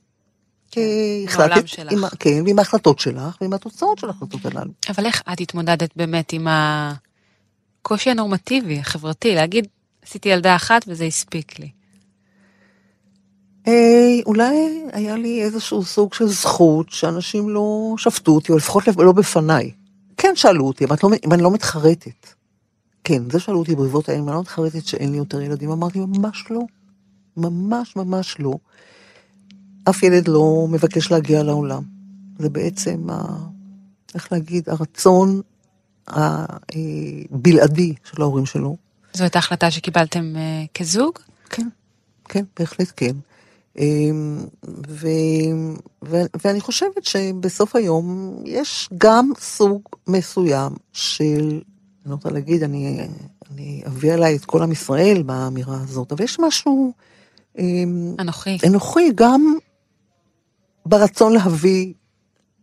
[0.72, 1.92] כי העולם החלטת, שלך.
[1.92, 4.72] עם, כן, ועם ההחלטות שלך, ועם התוצאות של ההחלטות הללו.
[4.90, 9.68] אבל איך את התמודדת באמת עם הקושי הנורמטיבי, החברתי, להגיד,
[10.06, 11.70] עשיתי ילדה אחת וזה הספיק לי.
[13.68, 19.12] אה, אולי היה לי איזשהו סוג של זכות שאנשים לא שפטו אותי, או לפחות לא
[19.12, 19.72] בפניי.
[20.20, 22.28] כן שאלו אותי, אם, לא, אם אני לא מתחרטת.
[23.04, 25.72] כן, זה שאלו אותי ברבות האם אני לא מתחרטת שאין לי יותר ילדים.
[25.72, 26.62] אמרתי, ממש לא.
[27.38, 28.54] ממש ממש לא.
[29.90, 31.84] אף ילד לא מבקש להגיע לעולם.
[32.40, 33.38] זה בעצם, ה,
[34.16, 35.42] איך להגיד, הרצון
[36.08, 38.78] הבלעדי של ההורים שלו.
[39.14, 41.20] זו הייתה החלטה שקיבלתם אה, כזוג?
[41.50, 41.68] כן,
[42.30, 43.16] כן, בהחלט כן.
[43.78, 44.46] אמ,
[44.88, 45.08] ו,
[46.06, 51.62] ו, ואני חושבת שבסוף היום יש גם סוג מסוים של,
[52.04, 53.08] אני לא רוצה להגיד, אני,
[53.52, 56.94] אני אביא עליי את כל עם ישראל באמירה הזאת, אבל יש משהו
[57.58, 58.58] אמ, אנוכי.
[58.68, 59.56] אנוכי גם
[60.86, 61.94] ברצון להביא,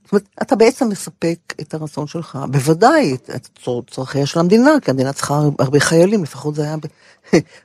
[0.06, 4.70] זאת אומרת, אתה בעצם מספק את הרצון שלך, בוודאי את, את צור- צורכיה של המדינה,
[4.82, 6.86] כי המדינה צריכה הרבה חיילים, לפחות זה היה ב,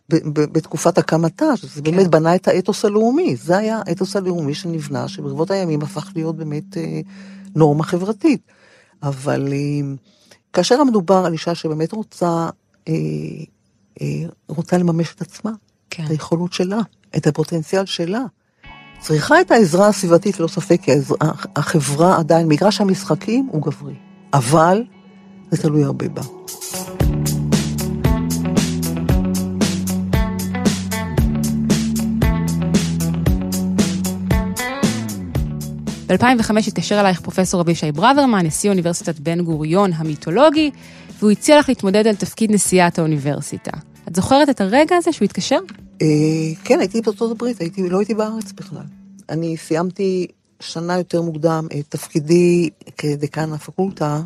[0.10, 1.92] ב, ב, בתקופת הקמתה, שזה כן.
[1.92, 6.78] באמת בנה את האתוס הלאומי, זה היה האתוס הלאומי שנבנה, שברבות הימים הפך להיות באמת
[6.78, 7.02] אה,
[7.56, 8.42] נורמה חברתית.
[9.04, 9.94] אבל אה,
[10.54, 12.50] כאשר מדובר על אישה שבאמת רוצה,
[12.88, 12.94] אה,
[14.02, 14.08] אה,
[14.48, 15.52] רוצה לממש את עצמה,
[15.90, 16.06] כן.
[16.06, 16.80] את היכולות שלה,
[17.18, 18.22] את הפוטנציאל שלה.
[19.02, 20.92] צריכה את העזרה הסביבתית, ללא ספק, כי
[21.56, 23.94] החברה עדיין, מגרש המשחקים הוא גברי,
[24.34, 24.84] אבל
[25.52, 26.22] זה תלוי הרבה בה.
[36.08, 40.72] ב-2005 התקשר אלייך פרופסור אבישי ברוורמן, נשיא אוניברסיטת בן גוריון המיתולוגי,
[41.20, 43.72] והוא הציע לך להתמודד על תפקיד נשיאת האוניברסיטה.
[44.08, 45.60] את זוכרת את הרגע הזה שהוא התקשר?
[46.02, 46.08] אה,
[46.64, 48.84] כן, הייתי בארצות הברית, הייתי, לא הייתי בארץ בכלל.
[49.30, 50.28] אני סיימתי
[50.60, 54.22] שנה יותר מוקדם את תפקידי כדקן הפקולטה,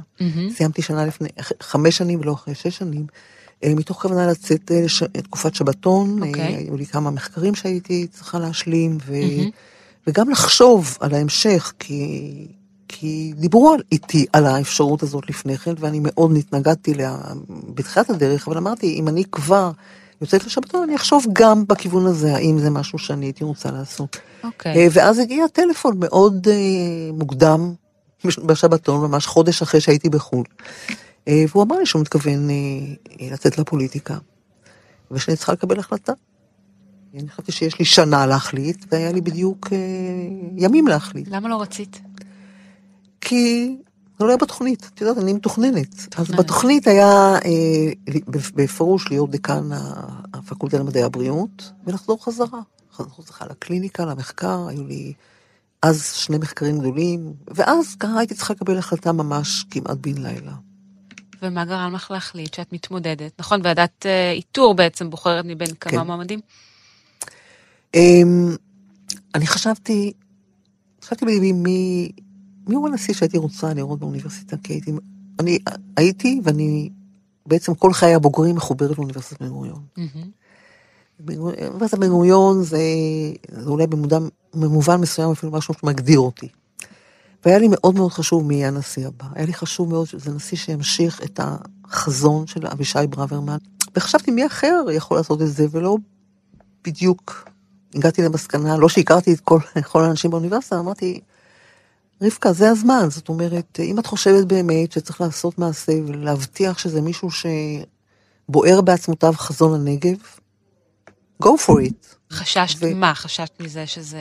[0.50, 1.30] סיימתי שנה לפני,
[1.62, 3.06] חמש שנים ולא אחרי שש שנים,
[3.64, 6.42] אה, מתוך כוונה לצאת אה, לש- תקופת שבתון, אוקיי.
[6.42, 9.14] אה, היו לי כמה מחקרים שהייתי צריכה להשלים, ו...
[10.08, 12.48] וגם לחשוב על ההמשך, כי,
[12.88, 17.18] כי דיברו על, איתי על האפשרות הזאת לפני כן, ואני מאוד התנגדתי לה
[17.74, 19.72] בתחילת הדרך, אבל אמרתי, אם אני כבר
[20.21, 24.17] יוצאת לשבתון, אני אחשוב גם בכיוון הזה, האם זה משהו שאני הייתי רוצה לעשות.
[24.43, 24.75] אוקיי.
[24.75, 26.56] אה, ואז הגיע טלפון מאוד אה,
[27.13, 27.73] מוקדם
[28.25, 30.45] בש- בשבתון, ממש חודש אחרי שהייתי בחו"ל.
[31.28, 32.47] אה, והוא אמר לי שהוא מתכוון
[33.32, 34.17] לצאת לפוליטיקה,
[35.12, 36.13] ושאני צריכה לקבל החלטה.
[37.13, 39.67] אני חשבתי שיש לי שנה להחליט, והיה לי בדיוק
[40.58, 41.28] ימים להחליט.
[41.32, 42.01] למה לא רצית?
[43.21, 43.75] כי
[44.19, 46.17] זה לא היה בתוכנית, את יודעת, אני מתוכננת.
[46.17, 46.32] אז.
[46.32, 48.13] בתוכנית היה אה,
[48.56, 49.69] בפירוש להיות דיקן
[50.34, 52.60] הפקולטה למדעי הבריאות, ולחזור חזרה.
[52.91, 55.13] לחזור חזרה לקליניקה, למחקר, היו לי
[55.82, 60.54] אז שני מחקרים גדולים, ואז ככה הייתי צריכה לקבל החלטה ממש כמעט בן לילה.
[61.41, 63.32] ומה גרם לך להחליט שאת מתמודדת?
[63.39, 65.99] נכון, ועדת אה, איתור בעצם בוחרת מבין כמה כן.
[65.99, 66.39] מועמדים?
[67.95, 68.56] אמ,
[69.36, 70.13] אני חשבתי,
[71.04, 72.12] חשבתי בליבי מי,
[72.67, 74.91] מי הוא הנשיא שהייתי רוצה לראות באוניברסיטה, כי הייתי,
[75.39, 75.60] אני
[75.97, 76.89] הייתי ואני
[77.45, 79.82] בעצם כל חיי הבוגרים מחוברת לאוניברסיטת בן גוריון.
[81.38, 82.80] אוניברסיטת בן גוריון זה,
[83.51, 84.19] זה אולי במודע,
[84.54, 86.47] במובן מסוים אפילו משהו שמגדיר אותי.
[87.45, 89.25] והיה לי מאוד מאוד חשוב מי יהיה הנשיא הבא.
[89.36, 93.58] היה לי חשוב מאוד שזה נשיא שימשיך את החזון של אבישי ברוורמן.
[93.95, 95.97] וחשבתי מי אחר יכול לעשות את זה, ולא
[96.84, 97.49] בדיוק
[97.95, 99.60] הגעתי למסקנה, לא שהכרתי את כל,
[99.91, 101.19] כל האנשים באוניברסיטה, אמרתי,
[102.21, 103.08] רבקה, זה הזמן.
[103.10, 109.73] זאת אומרת, אם את חושבת באמת שצריך לעשות מעשה ולהבטיח שזה מישהו שבוער בעצמותיו חזון
[109.73, 110.17] הנגב,
[111.43, 112.15] go for it.
[112.32, 113.15] חששת ו- מה?
[113.15, 114.19] חששת מזה שזה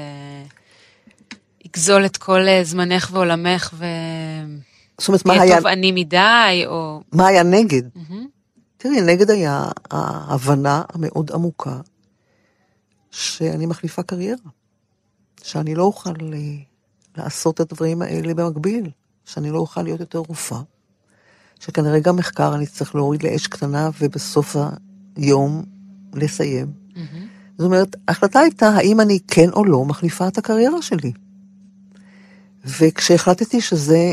[1.65, 3.85] יגזול את כל אה, זמנך ועולמך ו...
[4.99, 7.01] זאת אומרת, מה יהיה היה, תובעני מדי, או...
[7.13, 7.83] מה היה נגד?
[7.95, 8.27] מהמם.
[8.77, 11.81] תראי, נגד היה ההבנה המאוד עמוקה
[13.11, 14.51] שאני מחליפה קריירה.
[15.43, 16.39] שאני לא אוכל אה,
[17.17, 18.91] לעשות את הדברים האלה במקביל.
[19.25, 20.61] שאני לא אוכל להיות יותר רופאה.
[21.61, 24.57] שכנראה גם מחקר אני אצטרך להוריד לאש קטנה, ובסוף
[25.17, 25.65] יום
[26.15, 26.73] לסיים.
[27.59, 31.13] זאת אומרת, ההחלטה הייתה האם אני כן או לא מחליפה את הקריירה שלי.
[32.65, 34.13] וכשהחלטתי שזה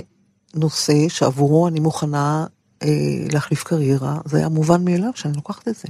[0.55, 2.45] נושא שעבורו אני מוכנה
[2.83, 2.87] אה,
[3.31, 5.87] להחליף קריירה, זה היה מובן מאליו שאני לוקחת את זה.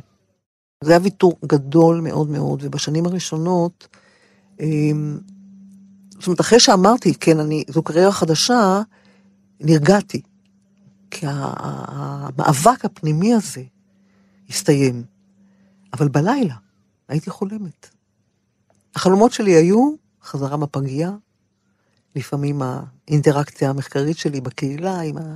[0.83, 3.87] זה היה ויתור גדול מאוד מאוד, ובשנים הראשונות,
[4.61, 4.67] אה,
[6.21, 8.81] זאת אומרת, אחרי שאמרתי, כן, אני, זו קריירה חדשה,
[9.59, 10.21] נרגעתי.
[11.11, 13.63] כי המאבק הפנימי הזה
[14.49, 15.03] הסתיים.
[15.93, 16.55] אבל בלילה
[17.07, 17.89] הייתי חולמת.
[18.95, 19.91] החלומות שלי היו
[20.23, 21.11] חזרה בפגייה,
[22.15, 25.35] לפעמים האינטראקציה המחקרית שלי בקהילה, עם ה...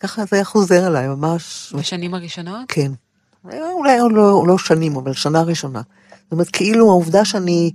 [0.00, 1.74] ככה זה היה חוזר אליי, ממש.
[1.78, 2.64] בשנים הראשונות?
[2.68, 2.92] כן.
[3.44, 5.82] אולי לא, לא שנים, אבל שנה ראשונה.
[6.22, 7.72] זאת אומרת, כאילו העובדה שאני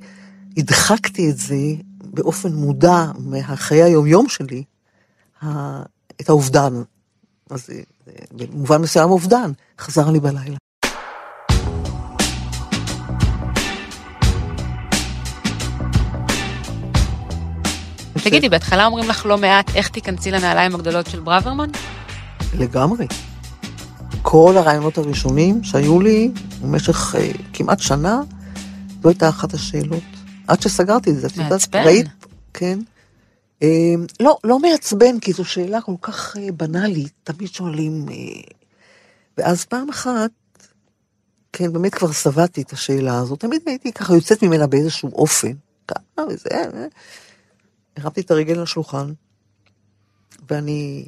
[0.60, 1.56] הדחקתי את זה
[2.04, 4.64] באופן מודע מהחיי היומיום שלי,
[6.22, 6.74] את האובדן.
[7.50, 7.70] אז
[8.32, 10.58] במובן מסוים אובדן, חזר לי בלילה.
[18.24, 21.70] תגידי, בהתחלה אומרים לך לא מעט איך תיכנסי לנעליים הגדולות של ברוורמן?
[22.54, 23.08] לגמרי.
[24.22, 27.18] כל הרעיונות הראשונים שהיו לי במשך uh,
[27.54, 28.22] כמעט שנה,
[29.04, 30.19] זו הייתה אחת השאלות.
[30.50, 32.08] עד שסגרתי את זה, יודעת, ראית,
[32.54, 32.80] כן.
[33.64, 33.64] Uh,
[34.20, 38.06] לא, לא מעצבן, כי זו שאלה כל כך uh, בנאלית, תמיד שואלים.
[38.08, 38.54] Uh,
[39.38, 40.32] ואז פעם אחת,
[41.54, 45.52] כן, באמת כבר שבעתי את השאלה הזאת, תמיד הייתי ככה יוצאת ממנה באיזשהו אופן.
[45.88, 46.50] ככה וזה,
[47.98, 49.14] הרמתי את הרגל לשולחן,
[50.50, 51.08] ואני,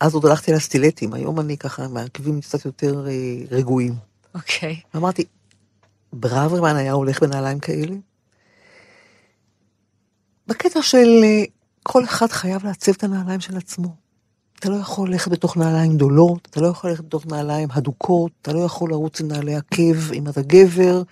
[0.00, 3.12] אז עוד הלכתי על הסטילטים, היום אני ככה מעקבים קצת יותר אה,
[3.50, 3.94] רגועים.
[4.34, 4.80] אוקיי.
[4.84, 4.96] Okay.
[4.98, 5.24] אמרתי,
[6.12, 7.96] ברוורמן היה הולך בנעליים כאלה?
[10.46, 11.44] בקטע של אה,
[11.82, 13.88] כל אחד חייב לעצב את הנעליים של עצמו.
[14.58, 18.52] אתה לא יכול ללכת בתוך נעליים גדולות, אתה לא יכול ללכת בתוך נעליים הדוקות, אתה
[18.52, 21.02] לא יכול לרוץ עם נעלי עקב אם אתה גבר,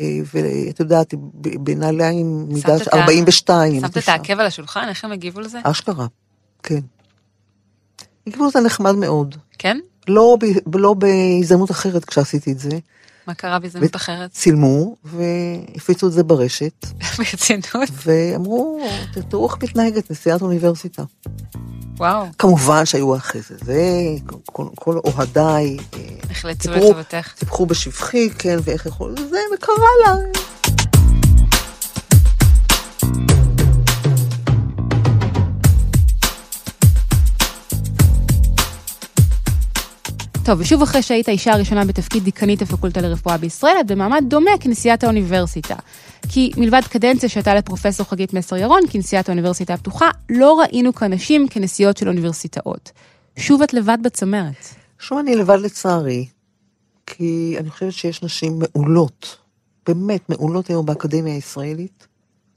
[0.00, 3.80] אה, ואת יודעת, בנעליים מידה 42.
[3.80, 4.88] שמת את העקב על השולחן?
[4.88, 5.58] איך הם הגיבו לזה?
[5.62, 6.06] אשכרה,
[6.62, 6.80] כן.
[8.26, 9.36] הגיבו לזה נחמד מאוד.
[9.58, 9.78] כן?
[10.08, 10.36] לא,
[10.74, 12.78] לא בהזדמנות אחרת כשעשיתי את זה.
[13.28, 14.30] מה קרה בהזדמנות אחרת?
[14.30, 16.86] צילמו והפיצו את זה ברשת.
[17.18, 17.88] ברצינות?
[18.06, 18.80] ואמרו,
[19.28, 21.02] תראו איך מתנהגת נשיאת אוניברסיטה.
[21.96, 22.26] וואו.
[22.38, 23.82] כמובן שהיו אחרי זה, זה,
[24.46, 25.76] כל, כל אוהדיי.
[26.30, 27.32] החלצו לטובתך.
[27.38, 30.14] טיפחו בשבחי, כן, ואיך יכול, זה, וקרה לה.
[40.48, 45.04] טוב, ושוב אחרי שהיית האישה הראשונה בתפקיד דיקנית הפקולטה לרפואה בישראל, את במעמד דומה כנשיאת
[45.04, 45.76] האוניברסיטה.
[46.28, 51.96] כי מלבד קדנציה שהייתה לפרופסור חגית מסר ירון, כנשיאת האוניברסיטה הפתוחה, לא ראינו כנשים כנשיאות
[51.96, 52.92] של אוניברסיטאות.
[53.36, 54.68] שוב את לבד בצמרת.
[54.98, 56.26] שוב אני לבד לצערי,
[57.06, 59.36] כי אני חושבת שיש נשים מעולות,
[59.86, 62.06] באמת מעולות היום באקדמיה הישראלית,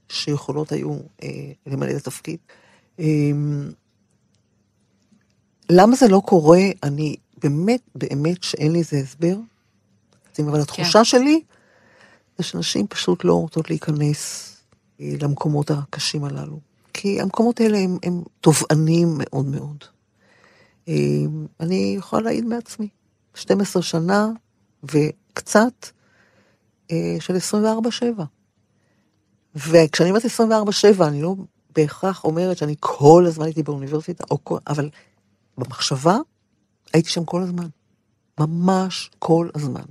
[0.09, 1.29] שיכולות היו אה,
[1.67, 2.37] למלא את התפקיד.
[2.99, 3.05] אה,
[5.69, 6.61] למה זה לא קורה?
[6.83, 9.35] אני באמת, באמת שאין לי איזה הסבר.
[10.39, 11.03] אבל התחושה כן.
[11.03, 11.41] שלי,
[12.37, 14.51] זה שנשים פשוט לא רוצות להיכנס
[15.01, 16.59] אה, למקומות הקשים הללו.
[16.93, 19.83] כי המקומות האלה הם, הם תובענים מאוד מאוד.
[20.87, 20.93] אה,
[21.59, 22.87] אני יכולה להעיד מעצמי,
[23.35, 24.27] 12 שנה
[24.83, 25.87] וקצת
[26.91, 28.21] אה, של 24-7.
[29.55, 30.25] וכשאני אומרת
[30.99, 31.35] 24-7, אני לא
[31.75, 34.89] בהכרח אומרת שאני כל הזמן הייתי באוניברסיטה, או כל, אבל
[35.57, 36.17] במחשבה
[36.93, 37.67] הייתי שם כל הזמן.
[38.39, 39.81] ממש כל הזמן.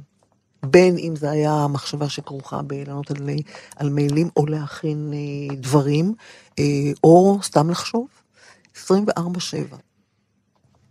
[0.62, 3.30] בין אם זה היה המחשבה שכרוכה בלענות על,
[3.76, 6.14] על מיילים, או להכין אה, דברים,
[6.58, 6.64] אה,
[7.04, 8.08] או סתם לחשוב.
[8.74, 8.80] 24-7.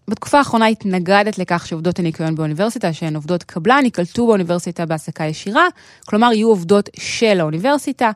[0.08, 5.68] בתקופה האחרונה התנגדת לכך שעובדות הניקיון באוניברסיטה, שהן עובדות קבלן, ייקלטו באוניברסיטה בהעסקה ישירה,
[6.06, 8.12] כלומר יהיו עובדות של האוניברסיטה.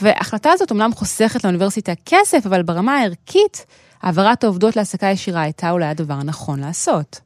[0.00, 3.66] וההחלטה הזאת אמנם חוסכת לאוניברסיטה כסף, אבל ברמה הערכית,
[4.02, 7.20] העברת העובדות להעסקה ישירה הייתה אולי הדבר הנכון לעשות.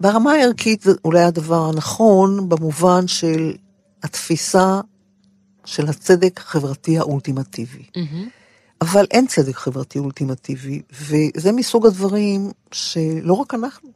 [0.00, 3.54] ברמה הערכית זה אולי הדבר הנכון במובן של
[4.02, 4.80] התפיסה
[5.64, 7.84] של הצדק החברתי האולטימטיבי.
[7.96, 8.80] Mm-hmm.
[8.80, 13.90] אבל אין צדק חברתי אולטימטיבי, וזה מסוג הדברים שלא רק אנחנו,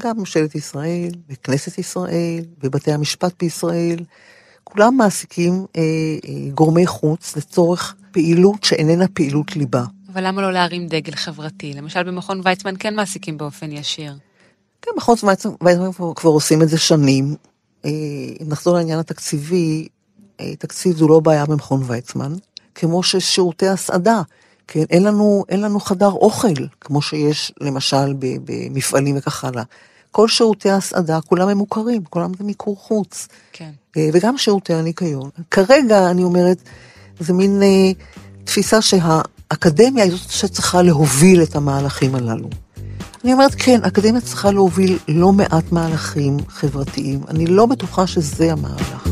[0.00, 3.98] גם ממשלת ישראל, וכנסת ישראל, ובתי המשפט בישראל,
[4.64, 9.84] כולם מעסיקים אה, אה, גורמי חוץ לצורך פעילות שאיננה פעילות ליבה.
[10.12, 11.72] אבל למה לא להרים דגל חברתי?
[11.72, 14.14] למשל במכון ויצמן כן מעסיקים באופן ישיר.
[14.84, 15.16] כן, מכון
[15.60, 17.34] ויצמן כבר עושים את זה שנים.
[17.84, 17.90] אה,
[18.42, 19.88] אם נחזור לעניין התקציבי,
[20.40, 22.32] אה, תקציב זו לא בעיה במכון ויצמן,
[22.74, 24.22] כמו ששירותי הסעדה,
[24.68, 29.62] כן, אין לנו, אין לנו חדר אוכל, כמו שיש למשל במפעלים וכך הלאה.
[30.10, 33.28] כל שירותי ההסעדה, כולם הם מוכרים, כולם זה מיקור חוץ.
[33.52, 33.70] כן.
[33.96, 35.30] אה, וגם שירותי הניקיון.
[35.50, 36.58] כרגע, אני אומרת,
[37.20, 37.92] זה מין אה,
[38.44, 42.48] תפיסה שהאקדמיה היא זאת שצריכה להוביל את המהלכים הללו.
[43.24, 47.20] אני אומרת, כן, האקדמיה צריכה להוביל לא מעט מהלכים חברתיים.
[47.28, 49.08] אני לא בטוחה שזה המהלך.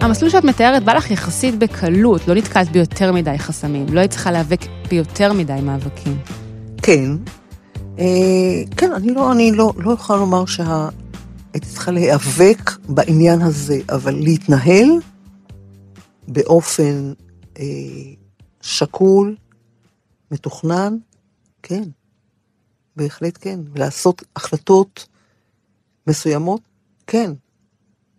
[0.00, 4.30] המסלול שאת מתארת בא לך יחסית בקלות, לא נתקלת ביותר מדי חסמים, לא היית צריכה
[4.30, 6.18] להיאבק ביותר מדי מאבקים.
[6.82, 7.10] כן,
[7.98, 8.04] אה,
[8.76, 10.46] כן, אני לא, אני לא, לא יכולה לומר
[11.52, 14.88] שהייתי צריכה להיאבק בעניין הזה, אבל להתנהל
[16.28, 17.12] באופן
[17.58, 17.64] אה,
[18.60, 19.36] שקול,
[20.30, 20.96] מתוכנן,
[21.62, 21.82] כן,
[22.96, 25.08] בהחלט כן, ולעשות החלטות
[26.06, 26.60] מסוימות,
[27.06, 27.32] כן.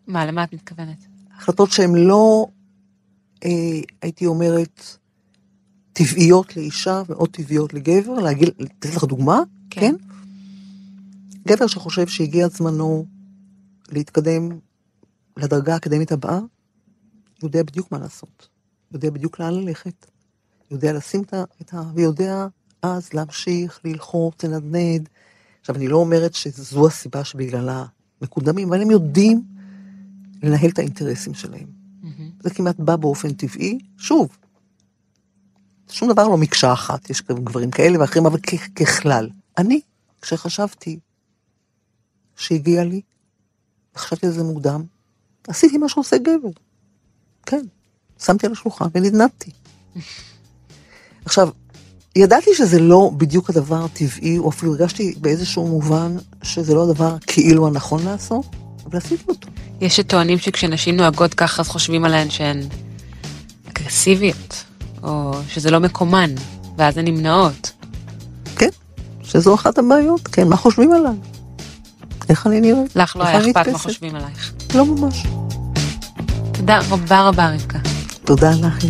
[0.08, 1.06] מה, למה את מתכוונת?
[1.38, 2.46] החלטות שהן לא,
[3.46, 4.98] אה, הייתי אומרת,
[5.94, 9.39] טבעיות לאישה מאוד טבעיות לגבר, להגיד, לתת לך דוגמה.
[9.70, 9.82] כן?
[9.82, 9.96] כן?
[11.48, 13.06] גבר שחושב שהגיע זמנו
[13.91, 14.49] להתקדם
[15.38, 16.39] לדרגה האקדמית הבאה,
[17.43, 18.47] יודע בדיוק מה לעשות,
[18.91, 20.06] יודע בדיוק לאן ללכת,
[20.71, 21.21] יודע לשים
[21.62, 21.82] את ה...
[21.93, 22.47] ויודע
[22.82, 25.10] אז להמשיך, ללחוץ, לנדנד.
[25.62, 27.86] עכשיו, אני לא אומרת שזו הסיבה שבגללה
[28.21, 29.41] מקודמים, אבל הם יודעים
[30.43, 31.67] לנהל את האינטרסים שלהם.
[32.43, 33.80] זה כמעט בא באופן טבעי.
[33.97, 34.38] שוב,
[35.89, 39.30] שום דבר לא מקשה אחת, יש גם גברים כאלה ואחרים, אבל כ- ככלל.
[39.58, 39.82] אני,
[40.21, 40.99] כשחשבתי
[42.36, 43.02] שהגיע לי,
[43.97, 44.84] חשבתי על זה מוקדם,
[45.47, 46.49] עשיתי מה שעושה גבר.
[47.45, 47.65] כן,
[48.23, 49.52] שמתי על השולחן ונדנדתי.
[51.25, 51.49] עכשיו,
[52.15, 57.67] ידעתי שזה לא בדיוק הדבר הטבעי, או אפילו הרגשתי באיזשהו מובן שזה לא הדבר כאילו
[57.67, 58.45] הנכון לעשות,
[58.86, 59.47] אבל עשיתי אותו.
[59.82, 62.62] יש שטוענים שכשנשים נוהגות ככה אז חושבים עליהן שהן
[63.69, 64.63] אגרסיביות,
[65.04, 66.36] או שזה לא מקומן,
[66.78, 67.71] ואז הן נמנעות.
[68.56, 68.69] כן,
[69.23, 71.15] שזו אחת הבעיות, כן, מה חושבים עליי?
[72.30, 72.96] איך אני נראית?
[72.96, 73.78] לך לא היה אכפת מה?
[73.78, 74.54] חושבים עלייך.
[74.76, 75.24] לא ממש.
[76.52, 77.80] תודה רבה רבה רבקה.
[78.26, 78.86] תודה לך.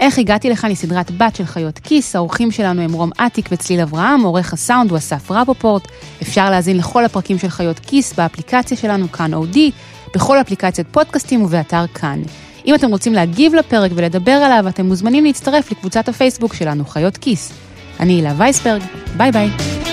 [0.00, 3.80] איך הגעתי לכאן היא סדרת בת של חיות כיס, האורחים שלנו הם רום אטיק וצליל
[3.80, 5.88] אברהם, עורך הסאונד הוא אסף רבופורט,
[6.22, 9.70] אפשר להאזין לכל הפרקים של חיות כיס באפליקציה שלנו כאן אודי,
[10.14, 12.22] בכל אפליקציית פודקאסטים ובאתר כאן.
[12.66, 17.52] אם אתם רוצים להגיב לפרק ולדבר עליו, אתם מוזמנים להצטרף לקבוצת הפייסבוק שלנו, חיות כיס.
[18.00, 18.82] אני הילה וייסברג,
[19.16, 19.87] ביי ביי.